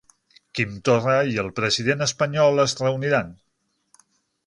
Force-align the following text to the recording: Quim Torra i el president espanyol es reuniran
Quim 0.59 0.71
Torra 0.89 1.17
i 1.33 1.37
el 1.45 1.51
president 1.61 2.03
espanyol 2.09 2.65
es 2.67 2.77
reuniran 2.83 3.33